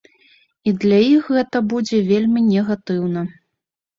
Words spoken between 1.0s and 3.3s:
іх гэта будзе вельмі негатыўна.